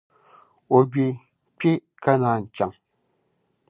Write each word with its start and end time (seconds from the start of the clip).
O 0.75 0.79
gbe 0.91 1.05
kpe 1.57 1.71
ka 2.03 2.11
naan 2.21 2.41
chaŋ. 2.55 2.71